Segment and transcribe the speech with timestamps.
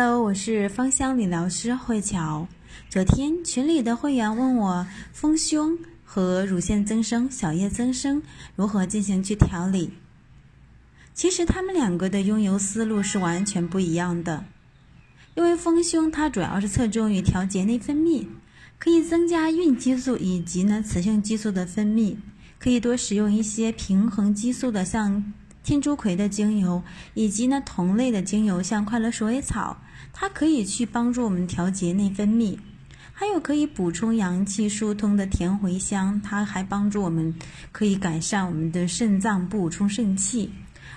[0.00, 2.46] Hello，我是芳香理疗师慧乔。
[2.88, 8.22] 昨天群里的会员问我丰胸和乳腺增生、小叶增生
[8.54, 9.90] 如何进行去调理。
[11.14, 14.44] 其实他们两个的用油思路是完全不一样的。
[15.34, 18.24] 因为丰胸它主要是侧重于调节内分泌，
[18.78, 22.14] 可以增加孕激素以及呢雌性激素的分泌，
[22.60, 25.32] 可以多使用一些平衡激素的，像
[25.68, 26.82] 天竺葵的精油，
[27.12, 29.76] 以及呢同类的精油，像快乐鼠尾草。
[30.14, 32.56] 它可以去帮助我们调节内分泌，
[33.12, 37.34] 还有可以补充阳气、疏通的甜茴香，它还帮助我们
[37.70, 40.50] 可以改善我们的肾脏，补充肾气。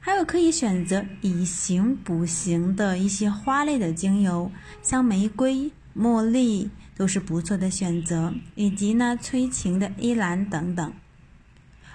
[0.00, 10.90] 还有可以选择以形补形的一些花类的精油，像玫瑰、茉莉都是不错的选择，以及呢催情的依兰等等。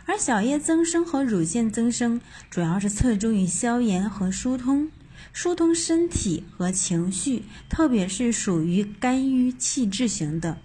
[0.10, 2.20] 而小叶增生和乳腺增生
[2.50, 4.90] 主要是侧重于消炎和疏通。
[5.32, 10.58] 疏通身体和情绪，特别是属于肝郁气滞型的，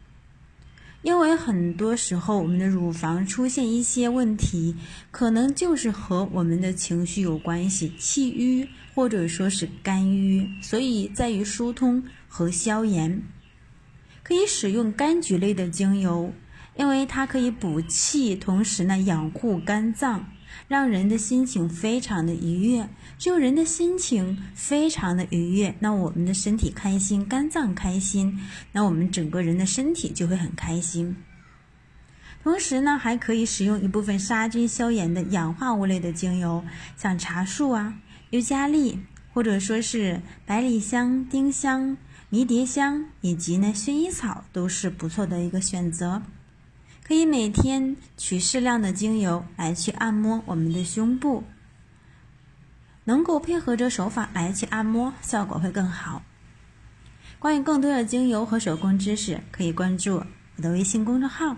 [1.02, 4.76] 因为很多时候我们的乳房出现一些问题，
[5.10, 13.22] 可能就是和我们的情绪有关系，气郁或者说是肝郁，所以在于疏通和消炎，
[14.22, 16.32] 可以使用柑橘类的精油，
[16.76, 20.26] 因为它可以补气，同时呢养护肝脏。
[20.68, 31.16] 让人的心情非常的愉悦，只有人的心情非常的愉悦，那我们的身体开心，肝脏开心，那我们整个人的身体就会很开心。
[32.42, 36.64] 同时呢，还可以使用一部分杀菌消炎的氧化物类的精油，
[36.96, 37.98] 像茶树啊、
[38.30, 39.00] 尤加利，
[39.32, 41.96] 或者说是百里香、丁香、
[42.30, 46.22] 迷迭香，以及呢薰衣草，都是不错的一个选择。
[47.06, 51.44] 可以每天取适量的精油来去按摩我们的胸部，
[53.04, 56.22] 能够配合着手法来去按摩，效果会更好。
[57.38, 60.24] 关于更多的精油和手工知识，可以关注
[60.56, 61.56] 我的微信公众号。